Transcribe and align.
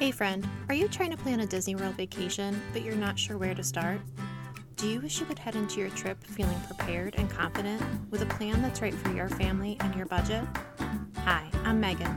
Hey 0.00 0.12
friend, 0.12 0.48
are 0.70 0.74
you 0.74 0.88
trying 0.88 1.10
to 1.10 1.16
plan 1.18 1.40
a 1.40 1.46
Disney 1.46 1.74
World 1.74 1.94
vacation, 1.94 2.58
but 2.72 2.80
you're 2.80 2.96
not 2.96 3.18
sure 3.18 3.36
where 3.36 3.54
to 3.54 3.62
start? 3.62 4.00
Do 4.76 4.88
you 4.88 4.98
wish 4.98 5.20
you 5.20 5.26
could 5.26 5.38
head 5.38 5.56
into 5.56 5.78
your 5.78 5.90
trip 5.90 6.24
feeling 6.24 6.58
prepared 6.60 7.16
and 7.18 7.28
confident 7.28 7.82
with 8.10 8.22
a 8.22 8.26
plan 8.26 8.62
that's 8.62 8.80
right 8.80 8.94
for 8.94 9.12
your 9.12 9.28
family 9.28 9.76
and 9.80 9.94
your 9.94 10.06
budget? 10.06 10.42
Hi, 11.18 11.50
I'm 11.64 11.80
Megan. 11.80 12.16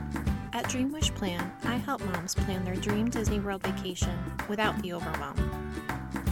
At 0.54 0.66
Dream 0.66 0.92
Wish 0.92 1.12
Plan, 1.12 1.52
I 1.64 1.76
help 1.76 2.02
moms 2.06 2.34
plan 2.34 2.64
their 2.64 2.74
dream 2.74 3.10
Disney 3.10 3.38
World 3.38 3.62
vacation 3.62 4.18
without 4.48 4.80
the 4.80 4.94
overwhelm. 4.94 5.36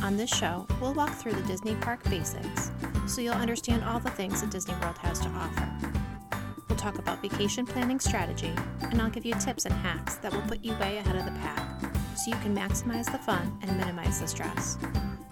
On 0.03 0.17
this 0.17 0.31
show, 0.31 0.67
we'll 0.81 0.95
walk 0.95 1.13
through 1.13 1.35
the 1.35 1.43
Disney 1.43 1.75
park 1.75 2.03
basics 2.05 2.71
so 3.07 3.21
you'll 3.21 3.35
understand 3.35 3.85
all 3.85 4.01
the 4.01 4.09
things 4.09 4.41
that 4.41 4.49
Disney 4.49 4.75
World 4.81 4.97
has 4.97 5.21
to 5.21 5.29
offer. 5.29 6.02
Talk 6.83 6.99
about 6.99 7.23
vacation 7.23 7.65
planning 7.65 8.01
strategy, 8.01 8.53
and 8.81 9.01
I'll 9.01 9.09
give 9.09 9.25
you 9.25 9.35
tips 9.35 9.67
and 9.67 9.73
hacks 9.73 10.17
that 10.17 10.33
will 10.33 10.43
put 10.43 10.65
you 10.65 10.73
way 10.79 10.97
ahead 10.97 11.15
of 11.15 11.25
the 11.25 11.31
pack 11.39 11.81
so 12.17 12.33
you 12.33 12.37
can 12.39 12.57
maximize 12.57 13.05
the 13.05 13.19
fun 13.19 13.57
and 13.63 13.79
minimize 13.79 14.21
the 14.21 14.27
stress. 14.27 14.79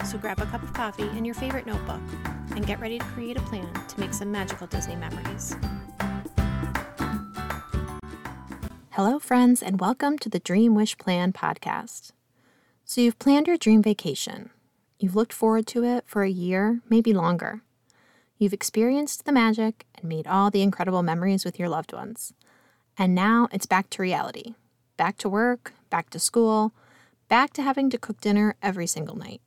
So 0.09 0.17
grab 0.17 0.39
a 0.39 0.47
cup 0.47 0.63
of 0.63 0.73
coffee 0.75 1.09
and 1.09 1.27
your 1.27 1.35
favorite 1.35 1.67
notebook 1.67 2.01
and 2.55 2.65
get 2.65 2.79
ready 2.79 3.01
to 3.01 3.05
create 3.07 3.37
a 3.37 3.41
plan 3.41 3.69
to 3.89 3.99
make 3.99 4.15
some 4.15 4.31
magical 4.31 4.69
Disney 4.69 4.95
memories. 4.95 5.57
Hello, 8.91 9.19
friends, 9.19 9.61
and 9.61 9.81
welcome 9.81 10.21
to 10.21 10.29
the 10.29 10.39
Dream 10.39 10.77
Wish 10.77 10.99
Plan 10.99 11.33
podcast. 11.33 12.13
So, 12.85 13.01
you've 13.01 13.19
planned 13.19 13.49
your 13.49 13.57
dream 13.57 13.83
vacation. 13.83 14.51
You've 15.01 15.17
looked 15.17 15.33
forward 15.33 15.67
to 15.67 15.83
it 15.83 16.05
for 16.07 16.23
a 16.23 16.31
year, 16.31 16.81
maybe 16.89 17.13
longer. 17.13 17.63
You've 18.41 18.55
experienced 18.55 19.27
the 19.27 19.33
magic 19.33 19.85
and 19.97 20.09
made 20.09 20.27
all 20.27 20.51
the 20.51 20.63
incredible 20.63 21.03
memories 21.03 21.45
with 21.45 21.59
your 21.59 21.69
loved 21.69 21.93
ones. 21.93 22.33
And 22.97 23.15
now 23.15 23.49
it's 23.53 23.67
back 23.67 23.91
to 23.91 24.03
reality 24.03 24.55
back 24.97 25.17
to 25.17 25.31
work, 25.31 25.73
back 25.89 26.11
to 26.11 26.19
school, 26.19 26.75
back 27.29 27.55
to 27.55 27.63
having 27.63 27.89
to 27.89 27.97
cook 27.97 28.21
dinner 28.21 28.55
every 28.63 28.87
single 28.87 29.17
night. 29.17 29.41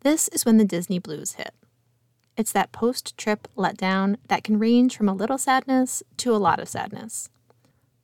This 0.00 0.28
is 0.28 0.44
when 0.44 0.58
the 0.58 0.66
Disney 0.66 0.98
blues 0.98 1.32
hit. 1.32 1.54
It's 2.36 2.52
that 2.52 2.70
post 2.70 3.16
trip 3.16 3.48
letdown 3.56 4.16
that 4.28 4.44
can 4.44 4.58
range 4.58 4.96
from 4.98 5.08
a 5.08 5.14
little 5.14 5.38
sadness 5.38 6.02
to 6.18 6.34
a 6.34 6.36
lot 6.36 6.60
of 6.60 6.68
sadness. 6.68 7.30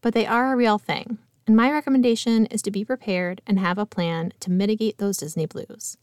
But 0.01 0.15
they 0.15 0.25
are 0.25 0.51
a 0.51 0.57
real 0.57 0.79
thing, 0.79 1.19
and 1.47 1.55
my 1.55 1.71
recommendation 1.71 2.47
is 2.47 2.63
to 2.63 2.71
be 2.71 2.87
prepared 2.87 3.43
and 3.47 3.59
have 3.59 3.77
a 3.77 3.85
plan 3.85 4.33
to 4.41 4.51
mitigate 4.51 4.97
those 4.97 5.19
Disney 5.19 5.45
blues. 5.45 5.99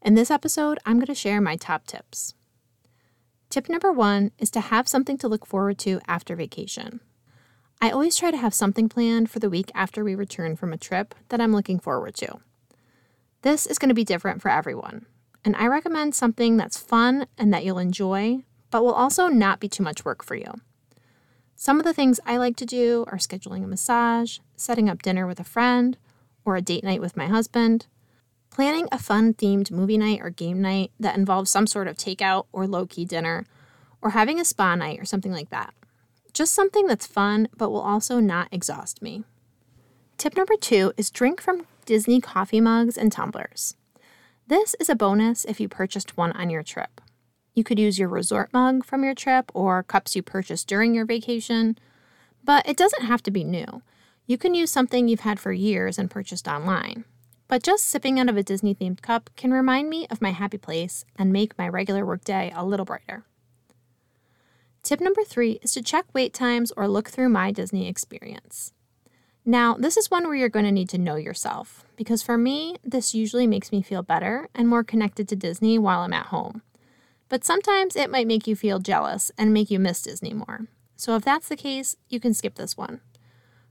In 0.00 0.14
this 0.14 0.30
episode, 0.30 0.78
I'm 0.86 0.96
going 0.96 1.06
to 1.06 1.14
share 1.14 1.42
my 1.42 1.56
top 1.56 1.86
tips. 1.86 2.34
Tip 3.54 3.68
number 3.68 3.92
one 3.92 4.32
is 4.36 4.50
to 4.50 4.60
have 4.60 4.88
something 4.88 5.16
to 5.18 5.28
look 5.28 5.46
forward 5.46 5.78
to 5.78 6.00
after 6.08 6.34
vacation. 6.34 6.98
I 7.80 7.90
always 7.90 8.16
try 8.16 8.32
to 8.32 8.36
have 8.36 8.52
something 8.52 8.88
planned 8.88 9.30
for 9.30 9.38
the 9.38 9.48
week 9.48 9.70
after 9.76 10.02
we 10.02 10.16
return 10.16 10.56
from 10.56 10.72
a 10.72 10.76
trip 10.76 11.14
that 11.28 11.40
I'm 11.40 11.52
looking 11.52 11.78
forward 11.78 12.16
to. 12.16 12.40
This 13.42 13.64
is 13.68 13.78
going 13.78 13.90
to 13.90 13.94
be 13.94 14.02
different 14.02 14.42
for 14.42 14.50
everyone, 14.50 15.06
and 15.44 15.54
I 15.54 15.68
recommend 15.68 16.16
something 16.16 16.56
that's 16.56 16.76
fun 16.76 17.28
and 17.38 17.54
that 17.54 17.64
you'll 17.64 17.78
enjoy, 17.78 18.42
but 18.72 18.82
will 18.82 18.92
also 18.92 19.28
not 19.28 19.60
be 19.60 19.68
too 19.68 19.84
much 19.84 20.04
work 20.04 20.24
for 20.24 20.34
you. 20.34 20.52
Some 21.54 21.78
of 21.78 21.84
the 21.84 21.94
things 21.94 22.18
I 22.26 22.38
like 22.38 22.56
to 22.56 22.66
do 22.66 23.04
are 23.06 23.18
scheduling 23.18 23.62
a 23.62 23.68
massage, 23.68 24.40
setting 24.56 24.88
up 24.88 25.00
dinner 25.00 25.28
with 25.28 25.38
a 25.38 25.44
friend, 25.44 25.96
or 26.44 26.56
a 26.56 26.60
date 26.60 26.82
night 26.82 27.00
with 27.00 27.16
my 27.16 27.28
husband, 27.28 27.86
planning 28.54 28.86
a 28.92 28.98
fun 29.00 29.34
themed 29.34 29.72
movie 29.72 29.98
night 29.98 30.20
or 30.22 30.30
game 30.30 30.62
night 30.62 30.92
that 31.00 31.16
involves 31.16 31.50
some 31.50 31.66
sort 31.66 31.88
of 31.88 31.96
takeout 31.96 32.46
or 32.52 32.68
low 32.68 32.86
key 32.86 33.04
dinner, 33.04 33.44
or 34.00 34.10
having 34.10 34.38
a 34.38 34.44
spa 34.44 34.76
night 34.76 35.00
or 35.00 35.04
something 35.04 35.32
like 35.32 35.50
that. 35.50 35.74
Just 36.32 36.54
something 36.54 36.86
that's 36.86 37.06
fun 37.06 37.48
but 37.56 37.70
will 37.70 37.80
also 37.80 38.20
not 38.20 38.48
exhaust 38.52 39.02
me. 39.02 39.24
Tip 40.18 40.36
number 40.36 40.54
two 40.60 40.92
is 40.96 41.10
drink 41.10 41.40
from 41.40 41.66
Disney 41.84 42.20
coffee 42.20 42.60
mugs 42.60 42.96
and 42.96 43.10
tumblers. 43.10 43.74
This 44.46 44.76
is 44.78 44.88
a 44.88 44.94
bonus 44.94 45.44
if 45.44 45.58
you 45.58 45.68
purchased 45.68 46.16
one 46.16 46.30
on 46.32 46.48
your 46.48 46.62
trip. 46.62 47.00
You 47.54 47.64
could 47.64 47.80
use 47.80 47.98
your 47.98 48.08
resort 48.08 48.52
mug 48.52 48.84
from 48.84 49.02
your 49.02 49.14
trip 49.14 49.50
or 49.52 49.82
cups 49.82 50.14
you 50.14 50.22
purchased 50.22 50.68
during 50.68 50.94
your 50.94 51.06
vacation, 51.06 51.76
but 52.44 52.68
it 52.68 52.76
doesn't 52.76 53.06
have 53.06 53.22
to 53.24 53.32
be 53.32 53.42
new. 53.42 53.82
You 54.28 54.38
can 54.38 54.54
use 54.54 54.70
something 54.70 55.08
you've 55.08 55.20
had 55.20 55.40
for 55.40 55.52
years 55.52 55.98
and 55.98 56.08
purchased 56.08 56.46
online. 56.46 57.04
But 57.54 57.62
just 57.62 57.84
sipping 57.84 58.18
out 58.18 58.28
of 58.28 58.36
a 58.36 58.42
Disney 58.42 58.74
themed 58.74 59.00
cup 59.00 59.30
can 59.36 59.52
remind 59.52 59.88
me 59.88 60.08
of 60.10 60.20
my 60.20 60.32
happy 60.32 60.58
place 60.58 61.04
and 61.16 61.32
make 61.32 61.56
my 61.56 61.68
regular 61.68 62.04
workday 62.04 62.52
a 62.52 62.64
little 62.64 62.84
brighter. 62.84 63.26
Tip 64.82 65.00
number 65.00 65.22
three 65.22 65.60
is 65.62 65.72
to 65.74 65.80
check 65.80 66.04
wait 66.12 66.34
times 66.34 66.72
or 66.76 66.88
look 66.88 67.10
through 67.10 67.28
My 67.28 67.52
Disney 67.52 67.86
Experience. 67.86 68.72
Now, 69.44 69.74
this 69.74 69.96
is 69.96 70.10
one 70.10 70.24
where 70.24 70.34
you're 70.34 70.48
going 70.48 70.64
to 70.64 70.72
need 70.72 70.88
to 70.88 70.98
know 70.98 71.14
yourself, 71.14 71.84
because 71.94 72.24
for 72.24 72.36
me, 72.36 72.74
this 72.82 73.14
usually 73.14 73.46
makes 73.46 73.70
me 73.70 73.82
feel 73.82 74.02
better 74.02 74.48
and 74.52 74.66
more 74.66 74.82
connected 74.82 75.28
to 75.28 75.36
Disney 75.36 75.78
while 75.78 76.00
I'm 76.00 76.12
at 76.12 76.26
home. 76.26 76.62
But 77.28 77.44
sometimes 77.44 77.94
it 77.94 78.10
might 78.10 78.26
make 78.26 78.48
you 78.48 78.56
feel 78.56 78.80
jealous 78.80 79.30
and 79.38 79.54
make 79.54 79.70
you 79.70 79.78
miss 79.78 80.02
Disney 80.02 80.34
more. 80.34 80.66
So 80.96 81.14
if 81.14 81.24
that's 81.24 81.48
the 81.48 81.56
case, 81.56 81.94
you 82.08 82.18
can 82.18 82.34
skip 82.34 82.56
this 82.56 82.76
one. 82.76 83.00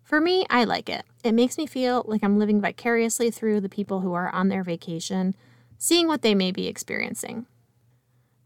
For 0.03 0.19
me, 0.19 0.45
I 0.49 0.65
like 0.65 0.89
it. 0.89 1.05
It 1.23 1.31
makes 1.31 1.57
me 1.57 1.65
feel 1.65 2.03
like 2.07 2.23
I'm 2.23 2.37
living 2.37 2.59
vicariously 2.59 3.31
through 3.31 3.61
the 3.61 3.69
people 3.69 4.01
who 4.01 4.13
are 4.13 4.29
on 4.29 4.49
their 4.49 4.63
vacation, 4.63 5.35
seeing 5.77 6.07
what 6.07 6.21
they 6.21 6.35
may 6.35 6.51
be 6.51 6.67
experiencing. 6.67 7.45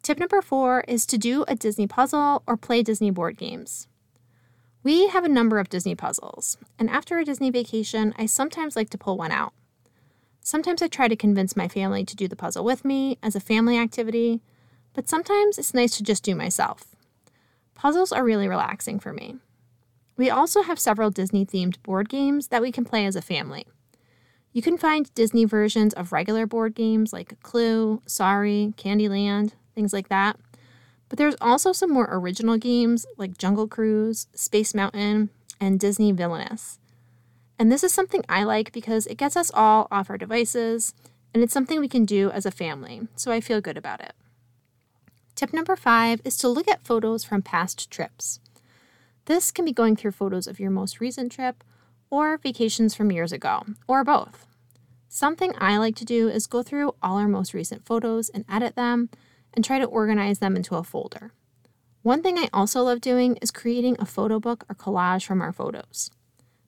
Tip 0.04 0.20
number 0.20 0.42
four 0.42 0.86
is 0.88 1.06
to 1.08 1.18
do 1.18 1.44
a 1.48 1.56
Disney 1.56 1.88
puzzle 1.88 2.44
or 2.48 2.56
play 2.56 2.84
Disney 2.84 3.12
board 3.12 3.38
games. 3.38 3.88
We 4.84 5.08
have 5.10 5.26
a 5.26 5.30
number 5.30 5.60
of 5.60 5.68
Disney 5.68 5.96
puzzles, 5.96 6.58
and 6.80 6.90
after 6.90 7.18
a 7.18 7.26
Disney 7.26 7.50
vacation, 7.50 8.14
I 8.18 8.28
sometimes 8.28 8.76
like 8.76 8.90
to 8.92 8.98
pull 8.98 9.18
one 9.18 9.32
out. 9.32 9.52
Sometimes 10.40 10.82
I 10.82 10.88
try 10.88 11.10
to 11.10 11.16
convince 11.18 11.58
my 11.58 11.68
family 11.68 12.06
to 12.06 12.16
do 12.16 12.28
the 12.28 12.38
puzzle 12.38 12.64
with 12.64 12.86
me 12.86 13.18
as 13.22 13.36
a 13.36 13.42
family 13.42 13.78
activity, 13.78 14.40
but 14.94 15.10
sometimes 15.10 15.58
it's 15.58 15.74
nice 15.74 15.98
to 15.98 16.04
just 16.04 16.24
do 16.24 16.36
myself. 16.36 16.96
Puzzles 17.76 18.14
are 18.14 18.24
really 18.24 18.48
relaxing 18.48 19.00
for 19.00 19.12
me. 19.12 19.36
We 20.18 20.32
also 20.32 20.64
have 20.64 20.80
several 20.80 21.12
Disney 21.12 21.46
themed 21.46 21.82
board 21.84 22.10
games 22.10 22.48
that 22.48 22.62
we 22.62 22.72
can 22.72 22.84
play 22.84 23.06
as 23.06 23.16
a 23.16 23.22
family. 23.22 23.68
You 24.52 24.64
can 24.64 24.78
find 24.78 25.14
Disney 25.14 25.46
versions 25.46 25.94
of 25.94 26.12
regular 26.12 26.48
board 26.48 26.74
games 26.74 27.14
like 27.14 27.40
Clue, 27.44 28.02
Sorry, 28.08 28.74
Candyland, 28.76 29.52
things 29.76 29.94
like 29.94 30.10
that. 30.10 30.40
But 31.10 31.20
there's 31.20 31.36
also 31.40 31.72
some 31.72 31.92
more 31.92 32.10
original 32.12 32.58
games 32.58 33.06
like 33.18 33.38
Jungle 33.38 33.68
Cruise, 33.68 34.28
Space 34.34 34.74
Mountain, 34.74 35.30
and 35.62 35.80
Disney 35.80 36.12
Villainous. 36.12 36.80
And 37.60 37.72
this 37.72 37.84
is 37.84 37.94
something 37.94 38.24
I 38.28 38.44
like 38.44 38.72
because 38.72 39.06
it 39.06 39.18
gets 39.18 39.38
us 39.38 39.52
all 39.54 39.88
off 39.92 40.10
our 40.10 40.18
devices 40.18 40.94
and 41.34 41.44
it's 41.44 41.54
something 41.54 41.80
we 41.80 41.88
can 41.88 42.06
do 42.06 42.32
as 42.32 42.46
a 42.48 42.52
family, 42.52 43.08
so 43.16 43.32
I 43.32 43.42
feel 43.42 43.62
good 43.62 43.78
about 43.78 44.02
it. 44.02 44.14
Tip 45.36 45.54
number 45.54 45.76
five 45.76 46.20
is 46.26 46.36
to 46.38 46.48
look 46.48 46.68
at 46.68 46.84
photos 46.84 47.24
from 47.24 47.44
past 47.44 47.92
trips. 47.92 48.40
This 49.28 49.52
can 49.52 49.66
be 49.66 49.74
going 49.74 49.98
through 49.98 50.12
photos 50.12 50.48
of 50.48 50.58
your 50.58 50.72
most 50.72 51.02
recent 51.02 51.34
trip 51.34 51.62
or 52.10 52.38
vacations 52.38 52.96
from 52.96 53.12
years 53.12 53.34
ago, 53.34 53.62
or 53.86 54.06
both. 54.06 54.48
Something 55.10 55.54
I 55.58 55.78
like 55.78 55.98
to 55.98 56.06
do 56.06 56.30
is 56.30 56.48
go 56.48 56.64
through 56.64 56.96
all 57.04 57.18
our 57.18 57.28
most 57.28 57.54
recent 57.54 57.86
photos 57.86 58.30
and 58.30 58.46
edit 58.50 58.78
them 58.78 59.10
and 59.54 59.66
try 59.66 59.80
to 59.80 59.86
organize 59.86 60.40
them 60.40 60.56
into 60.56 60.76
a 60.76 60.84
folder. 60.84 61.32
One 62.04 62.24
thing 62.24 62.38
I 62.38 62.48
also 62.54 62.84
love 62.84 63.02
doing 63.02 63.36
is 63.42 63.52
creating 63.52 63.98
a 64.00 64.06
photo 64.06 64.40
book 64.40 64.64
or 64.70 64.76
collage 64.76 65.26
from 65.26 65.42
our 65.42 65.52
photos. 65.52 66.10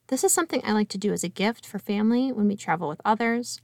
This 0.08 0.22
is 0.22 0.34
something 0.34 0.60
I 0.62 0.72
like 0.72 0.90
to 0.90 0.98
do 0.98 1.14
as 1.14 1.24
a 1.24 1.28
gift 1.28 1.64
for 1.64 1.78
family 1.78 2.30
when 2.30 2.46
we 2.46 2.56
travel 2.56 2.90
with 2.90 3.00
others. 3.06 3.62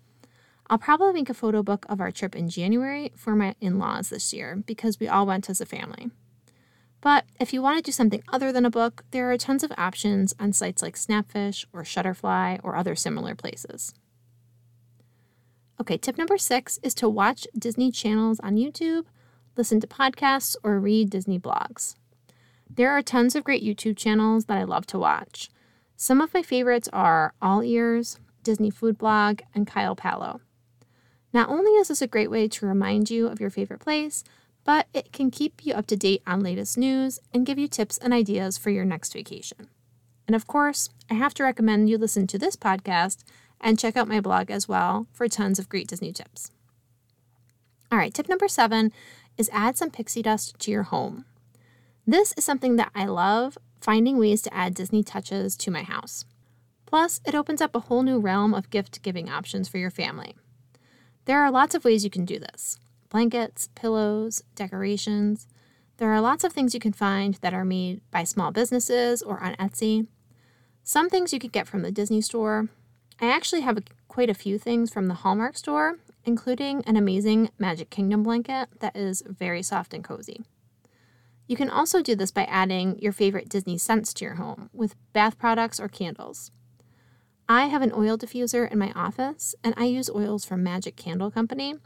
I'll 0.71 0.78
probably 0.78 1.13
make 1.13 1.28
a 1.28 1.34
photo 1.34 1.63
book 1.63 1.84
of 1.91 2.01
our 2.01 2.11
trip 2.11 2.34
in 2.34 2.49
January 2.49 3.13
for 3.15 3.37
my 3.37 3.57
in 3.61 3.78
laws 3.78 4.09
this 4.09 4.33
year 4.33 4.57
because 4.65 4.99
we 4.99 5.07
all 5.07 5.27
went 5.27 5.51
as 5.51 5.61
a 5.61 5.67
family. 5.67 6.11
But 7.06 7.25
if 7.39 7.53
you 7.53 7.62
want 7.62 7.78
to 7.78 7.89
do 7.89 7.93
something 7.93 8.25
other 8.33 8.50
than 8.50 8.67
a 8.67 8.71
book, 8.71 9.04
there 9.13 9.31
are 9.31 9.39
tons 9.39 9.63
of 9.63 9.71
options 9.78 10.34
on 10.41 10.53
sites 10.53 10.83
like 10.83 10.97
Snapfish 10.97 11.65
or 11.72 11.84
Shutterfly 11.84 12.59
or 12.65 12.75
other 12.75 12.97
similar 12.97 13.36
places. 13.36 13.95
Okay, 15.81 15.98
tip 15.98 16.19
number 16.19 16.36
six 16.36 16.81
is 16.83 16.95
to 16.95 17.09
watch 17.09 17.47
Disney 17.57 17.92
channels 17.92 18.41
on 18.41 18.57
YouTube 18.57 19.04
listen 19.57 19.78
to 19.78 19.86
podcasts, 19.86 20.57
or 20.65 20.81
read 20.81 21.09
Disney 21.09 21.39
blogs. 21.39 21.95
There 22.69 22.91
are 22.91 23.03
tons 23.03 23.36
of 23.36 23.45
great 23.45 23.63
YouTube 23.63 23.97
channels 23.97 24.47
that 24.47 24.59
I 24.59 24.65
love 24.65 24.84
to 24.89 24.98
watch. 24.98 25.48
Some 25.95 26.21
of 26.21 26.34
my 26.34 26.42
favorites 26.42 26.89
are 26.92 27.34
All 27.41 27.63
Ears, 27.63 28.19
Disney 28.42 28.69
Food 28.69 28.98
Blog, 28.98 29.42
and 29.54 29.65
Kyle 29.65 29.95
Pallo. 29.95 30.41
Not 31.33 31.51
only 31.51 31.71
is 31.71 31.86
this 31.86 32.03
a 32.03 32.09
great 32.09 32.33
way 32.33 32.48
to 32.48 32.66
remind 32.66 33.10
you 33.10 33.28
of 33.28 33.41
your 33.41 33.51
favorite 33.51 33.78
place, 33.78 34.25
but 34.66 34.89
it 34.92 35.13
can 35.13 35.30
keep 35.30 35.65
you 35.65 35.72
up 35.72 35.86
to 35.86 35.97
date 35.97 36.22
on 36.27 36.41
latest 36.41 36.77
news 36.77 37.21
and 37.33 37.47
give 37.47 37.57
you 37.57 37.68
tips 37.68 37.97
and 37.98 38.13
ideas 38.13 38.59
for 38.59 38.71
your 38.71 38.84
next 38.84 39.13
vacation. 39.13 39.68
And 40.27 40.34
of 40.34 40.48
course, 40.48 40.89
I 41.09 41.15
have 41.15 41.34
to 41.34 41.45
recommend 41.45 41.89
you 41.89 41.97
listen 41.97 42.27
to 42.27 42.39
this 42.39 42.57
podcast 42.57 43.22
and 43.60 43.78
check 43.78 43.97
out 43.97 44.09
my 44.09 44.21
blog 44.21 44.51
as 44.51 44.68
well 44.68 45.07
for 45.13 45.28
tons 45.28 45.60
of 45.60 45.68
great 45.68 45.86
Disney 45.86 46.13
tips. 46.13 46.51
All 47.92 47.98
right, 47.98 48.13
tip 48.13 48.28
number 48.28 48.48
seven 48.48 48.92
is 49.39 49.48
add 49.53 49.78
some 49.78 49.91
pixie 49.91 50.21
dust 50.21 50.59
to 50.59 50.72
your 50.72 50.83
home. 50.83 51.27
This 52.04 52.34
is 52.36 52.45
something 52.45 52.74
that 52.74 52.91
I 52.92 53.04
love, 53.04 53.57
finding 53.80 54.19
ways 54.19 54.42
to 54.42 54.54
add 54.54 54.74
Disney 54.74 55.04
touches 55.04 55.57
to 55.59 55.71
my 55.71 55.84
house. 55.84 56.24
Plus, 56.86 57.21
it 57.24 57.36
opens 57.36 57.60
up 57.60 57.77
a 57.77 57.80
whole 57.80 58.03
new 58.03 58.19
realm 58.19 58.53
of 58.53 58.71
gift 58.71 59.01
giving 59.03 59.28
options 59.30 59.69
for 59.69 59.78
your 59.78 59.91
family. 59.91 60.34
There 61.27 61.41
are 61.41 61.53
lots 61.53 61.77
of 61.77 61.84
ways 61.84 62.03
you 62.03 62.10
can 62.10 62.24
do 62.24 62.41
this 62.41 62.80
blankets, 63.09 63.69
pillows, 63.75 64.43
decorations. 64.55 65.47
There 65.99 66.13
are 66.13 66.21
lots 66.21 66.45
of 66.45 66.53
things 66.53 66.75
you 66.75 66.81
can 66.81 66.93
find 66.93 67.35
that 67.37 67.55
are 67.55 67.65
made 67.65 68.01
by 68.11 68.25
small 68.25 68.51
businesses 68.51 69.23
or 69.23 69.43
on 69.43 69.55
Etsy. 69.57 70.07
Some 70.83 71.09
things 71.09 71.33
you 71.33 71.39
could 71.39 71.53
get 71.53 71.67
from 71.67 71.83
the 71.83 71.91
Disney 71.91 72.21
store. 72.21 72.69
I 73.21 73.29
actually 73.29 73.63
have 73.63 73.79
a, 73.79 73.83
quite 74.09 74.31
a 74.31 74.35
few 74.35 74.59
things 74.59 74.93
from 74.93 75.07
the 75.07 75.15
Hallmark 75.15 75.57
store, 75.57 75.99
including 76.25 76.83
an 76.85 76.97
amazing 76.97 77.51
Magic 77.59 77.89
Kingdom 77.89 78.23
blanket 78.23 78.69
that 78.81 78.97
is 78.97 79.23
very 79.27 79.63
soft 79.63 79.95
and 79.95 80.05
cozy. 80.05 80.45
You 81.49 81.57
can 81.57 81.71
also 81.71 82.03
do 82.03 82.17
this 82.17 82.33
by 82.33 82.45
adding 82.45 82.99
your 83.01 83.13
favorite 83.13 83.49
Disney 83.49 83.79
scents 83.79 84.13
to 84.15 84.25
your 84.25 84.35
home 84.35 84.69
with 84.73 84.97
bath 85.13 85.39
products 85.39 85.79
or 85.79 85.89
candles. 85.89 86.51
I 87.49 87.67
have 87.67 87.83
an 87.83 87.93
oil 87.93 88.19
diffuser 88.19 88.71
in 88.71 88.79
my 88.79 88.91
office, 88.97 89.55
and 89.63 89.73
I 89.77 89.85
use 89.85 90.11
oils 90.11 90.45
from 90.45 90.65
Magic 90.65 90.97
Candle 90.97 91.31
Company. 91.31 91.77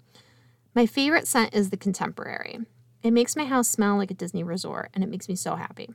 My 0.73 0.87
favorite 0.87 1.27
scent 1.27 1.53
is 1.53 1.71
the 1.71 1.77
Contemporary. 1.77 2.61
It 3.03 3.11
makes 3.11 3.35
my 3.35 3.45
house 3.45 3.69
smell 3.69 3.97
like 3.97 4.13
a 4.13 4.15
Disney 4.15 4.45
resort, 4.45 4.91
and 4.95 5.03
it 5.03 5.11
makes 5.11 5.29
me 5.29 5.35
so 5.35 5.57
happy. 5.57 5.91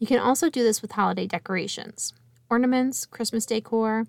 You 0.00 0.08
can 0.08 0.18
also 0.18 0.50
do 0.50 0.64
this 0.64 0.82
with 0.82 0.92
holiday 0.92 1.26
decorations, 1.26 2.12
ornaments, 2.48 3.06
Christmas 3.06 3.46
decor. 3.46 4.08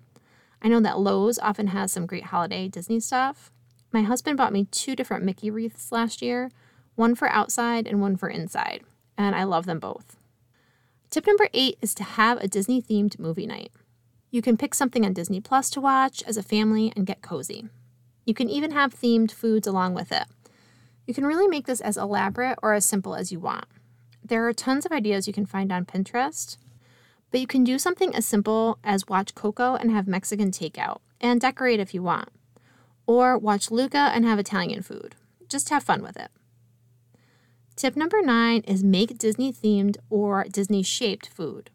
I 0.60 0.68
know 0.68 0.80
that 0.80 0.98
Lowe's 0.98 1.38
often 1.38 1.68
has 1.68 1.92
some 1.92 2.06
great 2.06 2.24
holiday 2.24 2.66
Disney 2.66 2.98
stuff. 2.98 3.52
My 3.92 4.02
husband 4.02 4.36
bought 4.36 4.52
me 4.52 4.66
two 4.72 4.96
different 4.96 5.24
Mickey 5.24 5.48
wreaths 5.48 5.92
last 5.92 6.22
year, 6.22 6.50
one 6.96 7.14
for 7.14 7.28
outside 7.28 7.86
and 7.86 8.00
one 8.00 8.16
for 8.16 8.28
inside, 8.28 8.82
and 9.16 9.36
I 9.36 9.44
love 9.44 9.66
them 9.66 9.78
both. 9.78 10.16
Tip 11.08 11.24
number 11.24 11.48
eight 11.52 11.78
is 11.80 11.94
to 11.94 12.02
have 12.02 12.38
a 12.38 12.48
Disney 12.48 12.82
themed 12.82 13.16
movie 13.20 13.46
night. 13.46 13.70
You 14.32 14.42
can 14.42 14.56
pick 14.56 14.74
something 14.74 15.04
on 15.04 15.12
Disney 15.12 15.40
Plus 15.40 15.70
to 15.70 15.80
watch 15.80 16.20
as 16.24 16.36
a 16.36 16.42
family 16.42 16.92
and 16.96 17.06
get 17.06 17.22
cozy. 17.22 17.68
You 18.24 18.34
can 18.34 18.48
even 18.48 18.70
have 18.70 18.94
themed 18.94 19.32
foods 19.32 19.66
along 19.66 19.94
with 19.94 20.12
it. 20.12 20.24
You 21.06 21.14
can 21.14 21.26
really 21.26 21.48
make 21.48 21.66
this 21.66 21.80
as 21.80 21.96
elaborate 21.96 22.58
or 22.62 22.74
as 22.74 22.84
simple 22.84 23.14
as 23.14 23.32
you 23.32 23.40
want. 23.40 23.66
There 24.24 24.46
are 24.46 24.52
tons 24.52 24.86
of 24.86 24.92
ideas 24.92 25.26
you 25.26 25.32
can 25.32 25.46
find 25.46 25.72
on 25.72 25.84
Pinterest, 25.84 26.56
but 27.30 27.40
you 27.40 27.46
can 27.46 27.64
do 27.64 27.78
something 27.78 28.14
as 28.14 28.24
simple 28.24 28.78
as 28.84 29.08
watch 29.08 29.34
Coco 29.34 29.74
and 29.74 29.90
have 29.90 30.06
Mexican 30.06 30.50
takeout 30.50 30.98
and 31.20 31.40
decorate 31.40 31.80
if 31.80 31.92
you 31.92 32.02
want. 32.02 32.28
Or 33.06 33.36
watch 33.36 33.70
Luca 33.70 34.10
and 34.14 34.24
have 34.24 34.38
Italian 34.38 34.82
food. 34.82 35.16
Just 35.48 35.70
have 35.70 35.82
fun 35.82 36.02
with 36.02 36.16
it. 36.16 36.30
Tip 37.74 37.96
number 37.96 38.22
nine 38.22 38.60
is 38.60 38.84
make 38.84 39.18
Disney 39.18 39.52
themed 39.52 39.96
or 40.08 40.44
Disney 40.44 40.82
shaped 40.82 41.28
food. 41.28 41.70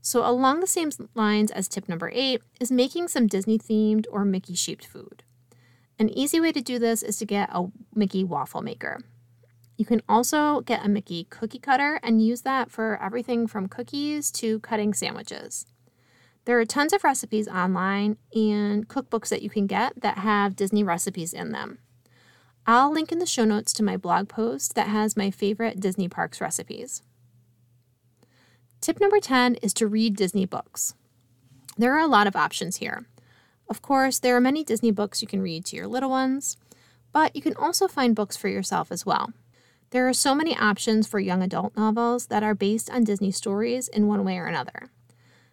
So, 0.00 0.24
along 0.24 0.60
the 0.60 0.66
same 0.66 0.90
lines 1.14 1.50
as 1.50 1.68
tip 1.68 1.88
number 1.88 2.10
eight 2.14 2.42
is 2.60 2.70
making 2.70 3.08
some 3.08 3.26
Disney 3.26 3.58
themed 3.58 4.06
or 4.10 4.24
Mickey 4.24 4.54
shaped 4.54 4.86
food. 4.86 5.24
An 5.98 6.08
easy 6.10 6.38
way 6.40 6.52
to 6.52 6.60
do 6.60 6.78
this 6.78 7.02
is 7.02 7.16
to 7.18 7.26
get 7.26 7.50
a 7.52 7.66
Mickey 7.94 8.22
waffle 8.22 8.62
maker. 8.62 9.00
You 9.76 9.84
can 9.84 10.00
also 10.08 10.60
get 10.60 10.84
a 10.84 10.88
Mickey 10.88 11.24
cookie 11.24 11.58
cutter 11.58 11.98
and 12.02 12.24
use 12.24 12.42
that 12.42 12.70
for 12.70 13.00
everything 13.02 13.46
from 13.46 13.68
cookies 13.68 14.30
to 14.32 14.60
cutting 14.60 14.94
sandwiches. 14.94 15.66
There 16.44 16.58
are 16.58 16.64
tons 16.64 16.92
of 16.92 17.04
recipes 17.04 17.48
online 17.48 18.16
and 18.32 18.88
cookbooks 18.88 19.28
that 19.28 19.42
you 19.42 19.50
can 19.50 19.66
get 19.66 20.00
that 20.00 20.18
have 20.18 20.56
Disney 20.56 20.82
recipes 20.82 21.34
in 21.34 21.52
them. 21.52 21.78
I'll 22.66 22.92
link 22.92 23.12
in 23.12 23.18
the 23.18 23.26
show 23.26 23.44
notes 23.44 23.72
to 23.74 23.82
my 23.82 23.96
blog 23.96 24.28
post 24.28 24.74
that 24.74 24.88
has 24.88 25.16
my 25.16 25.30
favorite 25.30 25.80
Disney 25.80 26.08
parks 26.08 26.40
recipes. 26.40 27.02
Tip 28.80 29.00
number 29.00 29.20
10 29.20 29.56
is 29.56 29.74
to 29.74 29.86
read 29.86 30.16
Disney 30.16 30.46
books. 30.46 30.94
There 31.76 31.94
are 31.94 32.00
a 32.00 32.06
lot 32.06 32.26
of 32.26 32.36
options 32.36 32.76
here. 32.76 33.06
Of 33.68 33.82
course, 33.82 34.18
there 34.18 34.36
are 34.36 34.40
many 34.40 34.64
Disney 34.64 34.90
books 34.90 35.20
you 35.20 35.28
can 35.28 35.42
read 35.42 35.64
to 35.66 35.76
your 35.76 35.86
little 35.86 36.10
ones, 36.10 36.56
but 37.12 37.36
you 37.36 37.42
can 37.42 37.54
also 37.56 37.88
find 37.88 38.16
books 38.16 38.36
for 38.36 38.48
yourself 38.48 38.90
as 38.90 39.04
well. 39.04 39.32
There 39.90 40.08
are 40.08 40.14
so 40.14 40.34
many 40.34 40.56
options 40.56 41.06
for 41.06 41.18
young 41.18 41.42
adult 41.42 41.76
novels 41.76 42.26
that 42.26 42.42
are 42.42 42.54
based 42.54 42.90
on 42.90 43.04
Disney 43.04 43.30
stories 43.30 43.88
in 43.88 44.06
one 44.06 44.24
way 44.24 44.38
or 44.38 44.46
another. 44.46 44.90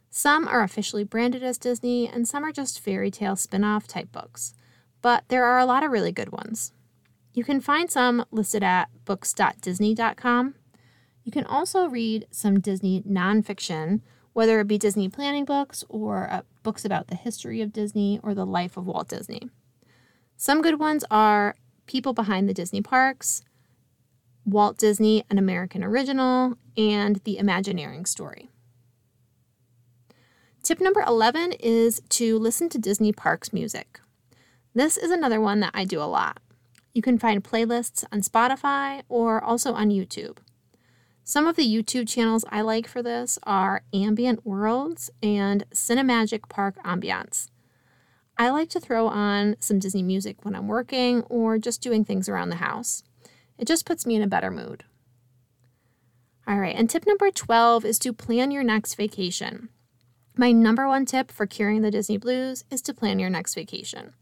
Some 0.10 0.48
are 0.48 0.64
officially 0.64 1.04
branded 1.04 1.44
as 1.44 1.58
Disney, 1.58 2.08
and 2.08 2.28
some 2.28 2.44
are 2.44 2.52
just 2.52 2.80
fairy 2.80 3.12
tale 3.12 3.36
spin 3.36 3.64
off 3.64 3.88
type 3.88 4.12
books, 4.12 4.54
but 5.02 5.26
there 5.28 5.46
are 5.46 5.60
a 5.60 5.66
lot 5.66 5.84
of 5.84 5.92
really 5.92 6.12
good 6.12 6.32
ones. 6.32 6.72
You 7.34 7.44
can 7.44 7.60
find 7.60 7.92
some 7.92 8.26
listed 8.32 8.64
at 8.64 8.90
books.disney.com 9.04 10.56
you 11.26 11.32
can 11.32 11.46
also 11.46 11.90
read 11.90 12.28
some 12.32 12.60
Disney 12.60 13.02
nonfiction, 13.02 14.02
whether 14.36 14.60
it 14.60 14.68
be 14.68 14.78
Disney 14.78 15.08
planning 15.08 15.46
books 15.46 15.86
or 15.88 16.30
uh, 16.30 16.42
books 16.62 16.84
about 16.84 17.08
the 17.08 17.16
history 17.16 17.62
of 17.62 17.72
Disney 17.72 18.20
or 18.22 18.34
the 18.34 18.46
life 18.46 18.76
of 18.76 18.86
Walt 18.86 19.08
Disney. 19.08 19.50
Some 20.36 20.62
good 20.62 20.78
ones 20.78 21.06
are 21.10 21.56
People 21.88 22.12
Behind 22.12 22.50
the 22.50 22.54
Disney 22.54 22.82
Parks, 22.82 23.44
Walt 24.46 24.78
Disney, 24.78 25.24
an 25.30 25.38
American 25.38 25.86
Original, 25.86 26.58
and 26.76 27.22
The 27.24 27.38
Imagineering 27.38 28.06
Story. 28.06 28.50
Tip 30.64 30.82
number 30.82 31.02
11 31.08 31.54
is 31.54 32.02
to 32.10 32.38
listen 32.38 32.68
to 32.70 32.78
Disney 32.78 33.14
Parks 33.14 33.54
music. 33.54 34.02
This 34.74 34.98
is 34.98 35.12
another 35.12 35.40
one 35.40 35.62
that 35.62 35.72
I 35.74 35.86
do 35.86 36.02
a 36.02 36.12
lot. 36.12 36.42
You 36.94 37.02
can 37.02 37.18
find 37.18 37.42
playlists 37.42 38.04
on 38.12 38.20
Spotify 38.20 39.04
or 39.08 39.42
also 39.42 39.72
on 39.72 39.92
YouTube. 39.92 40.40
Some 41.28 41.48
of 41.48 41.56
the 41.56 41.66
YouTube 41.66 42.08
channels 42.08 42.46
I 42.52 42.62
like 42.62 42.88
for 42.88 43.02
this 43.02 43.40
are 43.42 43.82
Ambient 43.92 44.46
Worlds 44.46 45.10
and 45.24 45.66
Cinemagic 45.72 46.48
Park 46.50 46.76
Ambiance. 46.86 47.50
I 48.38 48.52
like 48.52 48.70
to 48.70 48.80
throw 48.80 49.08
on 49.08 49.56
some 49.60 49.80
Disney 49.80 50.04
music 50.04 50.46
when 50.46 50.54
I'm 50.56 50.68
working 50.68 51.24
or 51.24 51.58
just 51.58 51.82
doing 51.82 52.06
things 52.06 52.30
around 52.30 52.50
the 52.50 52.58
house. 52.58 53.02
It 53.58 53.66
just 53.66 53.88
puts 53.88 54.06
me 54.06 54.16
in 54.16 54.22
a 54.22 54.28
better 54.28 54.52
mood. 54.52 54.84
All 56.48 56.60
right, 56.60 56.76
and 56.76 56.88
tip 56.88 57.08
number 57.08 57.32
12 57.32 57.86
is 57.86 57.98
to 58.00 58.14
plan 58.14 58.52
your 58.52 58.64
next 58.64 58.94
vacation. 58.94 59.70
My 60.38 60.52
number 60.52 60.88
one 60.88 61.08
tip 61.08 61.32
for 61.32 61.48
curing 61.48 61.82
the 61.82 61.90
Disney 61.90 62.18
blues 62.18 62.66
is 62.70 62.84
to 62.84 62.94
plan 62.94 63.18
your 63.18 63.32
next 63.32 63.56
vacation. 63.56 64.14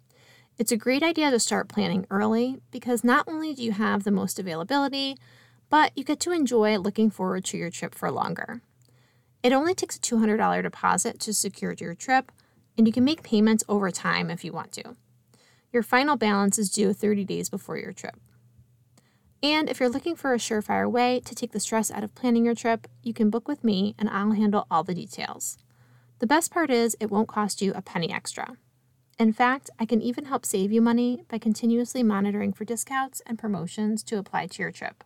It's 0.58 0.72
a 0.72 0.78
great 0.78 1.04
idea 1.04 1.32
to 1.32 1.40
start 1.40 1.68
planning 1.68 2.08
early 2.10 2.60
because 2.72 3.04
not 3.04 3.28
only 3.28 3.54
do 3.54 3.62
you 3.62 3.74
have 3.74 4.06
the 4.06 4.12
most 4.12 4.40
availability, 4.40 5.18
but 5.70 5.92
you 5.96 6.04
get 6.04 6.20
to 6.22 6.32
enjoy 6.32 6.78
looking 6.78 7.10
forward 7.10 7.46
to 7.46 7.58
your 7.58 7.70
trip 7.70 7.96
for 7.96 8.12
longer. 8.12 8.62
It 9.42 9.52
only 9.52 9.76
takes 9.76 9.98
a 9.98 10.00
$200 10.00 10.64
deposit 10.64 11.20
to 11.22 11.34
secure 11.34 11.74
your 11.78 11.96
trip, 11.96 12.32
and 12.78 12.88
you 12.88 12.94
can 12.94 13.04
make 13.04 13.24
payments 13.24 13.64
over 13.68 13.92
time 13.92 14.30
if 14.30 14.46
you 14.46 14.54
want 14.54 14.72
to. 14.74 14.96
Your 15.72 15.84
final 15.84 16.16
balance 16.16 16.58
is 16.58 16.72
due 16.72 16.94
30 16.94 17.26
days 17.26 17.50
before 17.50 17.78
your 17.78 17.94
trip. 17.94 18.16
And 19.42 19.70
if 19.70 19.80
you're 19.80 19.90
looking 19.90 20.16
for 20.16 20.34
a 20.34 20.38
surefire 20.38 20.90
way 20.90 21.20
to 21.26 21.36
take 21.36 21.52
the 21.52 21.60
stress 21.60 21.92
out 21.92 22.04
of 22.04 22.16
planning 22.16 22.46
your 22.46 22.56
trip, 22.56 22.88
you 23.02 23.14
can 23.14 23.30
book 23.30 23.48
with 23.48 23.64
me 23.64 23.94
and 24.00 24.10
I'll 24.10 24.32
handle 24.32 24.66
all 24.72 24.84
the 24.84 24.94
details. 24.94 25.58
The 26.20 26.28
best 26.28 26.52
part 26.52 26.72
is 26.72 26.96
it 27.02 27.12
won't 27.12 27.28
cost 27.28 27.62
you 27.62 27.74
a 27.76 27.82
penny 27.82 28.14
extra. 28.14 28.56
In 29.20 29.34
fact, 29.34 29.70
I 29.78 29.86
can 29.86 30.02
even 30.02 30.26
help 30.26 30.46
save 30.46 30.72
you 30.72 30.82
money 30.82 31.24
by 31.28 31.38
continuously 31.38 32.02
monitoring 32.04 32.54
for 32.54 32.64
discounts 32.64 33.22
and 33.26 33.38
promotions 33.38 34.04
to 34.04 34.18
apply 34.18 34.48
to 34.48 34.62
your 34.62 34.72
trip. 34.72 35.04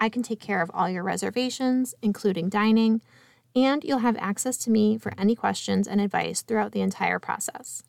I 0.00 0.08
can 0.08 0.22
take 0.22 0.40
care 0.40 0.62
of 0.62 0.70
all 0.72 0.88
your 0.88 1.02
reservations, 1.02 1.94
including 2.02 2.48
dining, 2.48 3.02
and 3.54 3.82
you'll 3.82 3.98
have 3.98 4.16
access 4.18 4.56
to 4.58 4.70
me 4.70 4.98
for 4.98 5.12
any 5.18 5.34
questions 5.34 5.88
and 5.88 6.00
advice 6.00 6.42
throughout 6.42 6.72
the 6.72 6.80
entire 6.80 7.18
process. 7.18 7.82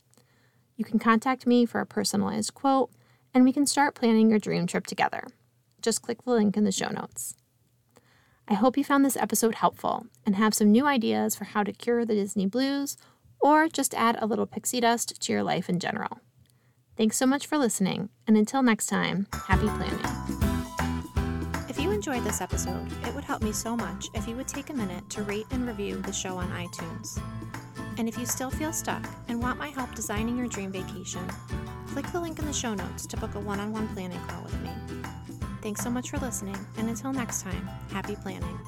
You 0.76 0.86
can 0.86 1.00
contact 1.00 1.46
me 1.46 1.66
for 1.66 1.82
a 1.82 1.86
personalized 1.86 2.54
quote, 2.54 2.90
and 3.34 3.44
we 3.44 3.54
can 3.54 3.66
start 3.66 3.96
planning 3.96 4.30
your 4.30 4.40
dream 4.40 4.66
trip 4.66 4.88
together. 4.88 5.28
Just 5.82 6.02
click 6.02 6.24
the 6.24 6.32
link 6.32 6.58
in 6.58 6.64
the 6.64 6.72
show 6.72 6.90
notes. 6.90 7.36
I 8.48 8.56
hope 8.56 8.78
you 8.78 8.84
found 8.84 9.06
this 9.06 9.18
episode 9.18 9.56
helpful 9.56 10.08
and 10.26 10.36
have 10.36 10.56
some 10.56 10.72
new 10.72 10.88
ideas 10.88 11.36
for 11.36 11.44
how 11.44 11.64
to 11.64 11.72
cure 11.72 12.06
the 12.06 12.16
Disney 12.16 12.48
blues 12.48 12.98
or 13.40 13.68
just 13.68 13.94
add 13.94 14.18
a 14.20 14.26
little 14.26 14.48
pixie 14.48 14.80
dust 14.80 15.22
to 15.22 15.32
your 15.32 15.44
life 15.44 15.70
in 15.70 15.80
general. 15.80 16.20
Thanks 16.98 17.18
so 17.18 17.26
much 17.26 17.46
for 17.46 17.58
listening, 17.58 18.10
and 18.28 18.36
until 18.36 18.64
next 18.64 18.88
time, 18.88 19.28
happy 19.48 19.68
planning 19.68 20.59
enjoyed 22.00 22.24
this 22.24 22.40
episode, 22.40 22.88
it 23.06 23.14
would 23.14 23.26
help 23.26 23.42
me 23.42 23.52
so 23.52 23.76
much 23.76 24.08
if 24.14 24.26
you 24.26 24.34
would 24.38 24.48
take 24.48 24.70
a 24.70 24.74
minute 24.74 25.10
to 25.10 25.22
rate 25.24 25.46
and 25.52 25.68
review 25.68 25.98
the 25.98 26.14
show 26.14 26.38
on 26.38 26.48
iTunes. 26.52 27.22
And 27.98 28.08
if 28.08 28.18
you 28.18 28.26
still 28.26 28.50
feel 28.50 28.72
stuck 28.72 29.06
and 29.28 29.42
want 29.44 29.60
my 29.60 29.68
help 29.68 29.94
designing 29.96 30.38
your 30.38 30.48
dream 30.48 30.72
vacation, 30.72 31.28
click 31.88 32.10
the 32.14 32.22
link 32.22 32.40
in 32.40 32.46
the 32.46 32.54
show 32.54 32.74
notes 32.74 33.06
to 33.08 33.18
book 33.18 33.36
a 33.36 33.40
one 33.42 33.60
on 33.60 33.74
one 33.74 33.90
planning 33.90 34.22
call 34.30 34.44
with 34.44 34.58
me. 34.62 34.70
Thanks 35.62 35.84
so 35.84 35.90
much 35.90 36.10
for 36.10 36.20
listening, 36.20 36.56
and 36.78 36.88
until 36.88 37.12
next 37.12 37.42
time, 37.42 37.68
happy 37.92 38.16
planning. 38.16 38.59